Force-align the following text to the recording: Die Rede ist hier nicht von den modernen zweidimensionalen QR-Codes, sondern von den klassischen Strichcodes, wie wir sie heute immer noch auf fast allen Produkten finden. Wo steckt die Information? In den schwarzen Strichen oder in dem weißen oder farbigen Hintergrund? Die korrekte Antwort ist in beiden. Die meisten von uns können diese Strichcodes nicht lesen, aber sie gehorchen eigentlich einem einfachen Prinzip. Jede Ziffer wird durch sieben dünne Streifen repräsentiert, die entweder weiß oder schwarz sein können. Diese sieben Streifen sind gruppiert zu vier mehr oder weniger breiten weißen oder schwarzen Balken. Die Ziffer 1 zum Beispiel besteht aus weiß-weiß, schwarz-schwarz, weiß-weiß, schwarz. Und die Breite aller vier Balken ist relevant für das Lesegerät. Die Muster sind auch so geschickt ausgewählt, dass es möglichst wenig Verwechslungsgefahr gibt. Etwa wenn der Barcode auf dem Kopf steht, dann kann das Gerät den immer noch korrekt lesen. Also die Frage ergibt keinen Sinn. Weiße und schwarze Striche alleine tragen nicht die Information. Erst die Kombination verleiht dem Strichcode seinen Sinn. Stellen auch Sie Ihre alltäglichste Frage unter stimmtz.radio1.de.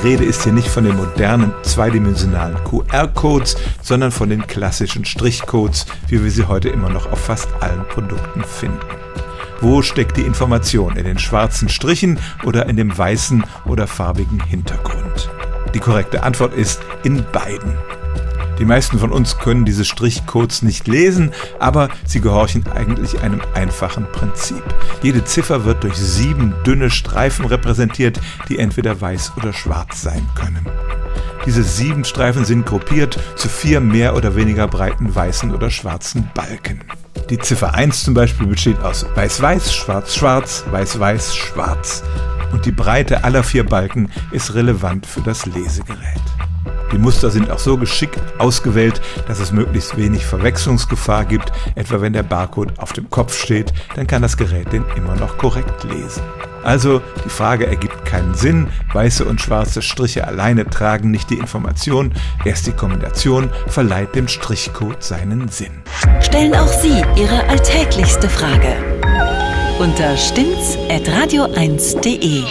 Die 0.00 0.06
Rede 0.06 0.24
ist 0.24 0.44
hier 0.44 0.52
nicht 0.52 0.68
von 0.68 0.84
den 0.84 0.96
modernen 0.96 1.52
zweidimensionalen 1.62 2.62
QR-Codes, 2.62 3.56
sondern 3.82 4.12
von 4.12 4.30
den 4.30 4.46
klassischen 4.46 5.04
Strichcodes, 5.04 5.86
wie 6.06 6.22
wir 6.22 6.30
sie 6.30 6.44
heute 6.44 6.68
immer 6.68 6.88
noch 6.88 7.10
auf 7.10 7.18
fast 7.18 7.48
allen 7.60 7.84
Produkten 7.88 8.44
finden. 8.44 8.78
Wo 9.60 9.82
steckt 9.82 10.16
die 10.16 10.22
Information? 10.22 10.96
In 10.96 11.04
den 11.04 11.18
schwarzen 11.18 11.68
Strichen 11.68 12.20
oder 12.44 12.66
in 12.66 12.76
dem 12.76 12.96
weißen 12.96 13.42
oder 13.64 13.88
farbigen 13.88 14.40
Hintergrund? 14.44 15.30
Die 15.74 15.80
korrekte 15.80 16.22
Antwort 16.22 16.54
ist 16.54 16.80
in 17.02 17.24
beiden. 17.32 17.74
Die 18.58 18.64
meisten 18.64 18.98
von 18.98 19.12
uns 19.12 19.38
können 19.38 19.64
diese 19.64 19.84
Strichcodes 19.84 20.62
nicht 20.62 20.88
lesen, 20.88 21.32
aber 21.60 21.88
sie 22.04 22.20
gehorchen 22.20 22.66
eigentlich 22.66 23.20
einem 23.20 23.40
einfachen 23.54 24.06
Prinzip. 24.10 24.62
Jede 25.02 25.24
Ziffer 25.24 25.64
wird 25.64 25.84
durch 25.84 25.96
sieben 25.96 26.54
dünne 26.66 26.90
Streifen 26.90 27.44
repräsentiert, 27.44 28.20
die 28.48 28.58
entweder 28.58 29.00
weiß 29.00 29.32
oder 29.36 29.52
schwarz 29.52 30.02
sein 30.02 30.26
können. 30.34 30.66
Diese 31.46 31.62
sieben 31.62 32.04
Streifen 32.04 32.44
sind 32.44 32.66
gruppiert 32.66 33.18
zu 33.36 33.48
vier 33.48 33.80
mehr 33.80 34.16
oder 34.16 34.34
weniger 34.34 34.66
breiten 34.66 35.14
weißen 35.14 35.54
oder 35.54 35.70
schwarzen 35.70 36.28
Balken. 36.34 36.80
Die 37.30 37.38
Ziffer 37.38 37.74
1 37.74 38.04
zum 38.04 38.14
Beispiel 38.14 38.46
besteht 38.46 38.80
aus 38.80 39.06
weiß-weiß, 39.14 39.72
schwarz-schwarz, 39.74 40.64
weiß-weiß, 40.70 41.36
schwarz. 41.36 42.02
Und 42.52 42.64
die 42.64 42.72
Breite 42.72 43.24
aller 43.24 43.42
vier 43.42 43.64
Balken 43.64 44.10
ist 44.30 44.54
relevant 44.54 45.06
für 45.06 45.20
das 45.20 45.46
Lesegerät. 45.46 46.20
Die 46.92 46.98
Muster 46.98 47.30
sind 47.30 47.50
auch 47.50 47.58
so 47.58 47.76
geschickt 47.76 48.20
ausgewählt, 48.38 49.00
dass 49.26 49.40
es 49.40 49.52
möglichst 49.52 49.96
wenig 49.96 50.24
Verwechslungsgefahr 50.24 51.24
gibt. 51.24 51.52
Etwa 51.74 52.00
wenn 52.00 52.12
der 52.12 52.22
Barcode 52.22 52.78
auf 52.78 52.92
dem 52.92 53.10
Kopf 53.10 53.36
steht, 53.38 53.72
dann 53.96 54.06
kann 54.06 54.22
das 54.22 54.36
Gerät 54.36 54.72
den 54.72 54.84
immer 54.96 55.16
noch 55.16 55.38
korrekt 55.38 55.84
lesen. 55.84 56.22
Also 56.62 57.00
die 57.24 57.30
Frage 57.30 57.66
ergibt 57.66 58.04
keinen 58.04 58.34
Sinn. 58.34 58.68
Weiße 58.92 59.24
und 59.24 59.40
schwarze 59.40 59.82
Striche 59.82 60.26
alleine 60.26 60.68
tragen 60.68 61.10
nicht 61.10 61.30
die 61.30 61.38
Information. 61.38 62.12
Erst 62.44 62.66
die 62.66 62.72
Kombination 62.72 63.50
verleiht 63.68 64.14
dem 64.14 64.28
Strichcode 64.28 65.02
seinen 65.02 65.48
Sinn. 65.48 65.82
Stellen 66.20 66.54
auch 66.54 66.68
Sie 66.68 67.02
Ihre 67.16 67.48
alltäglichste 67.48 68.28
Frage 68.28 68.76
unter 69.78 70.16
stimmtz.radio1.de. 70.16 72.42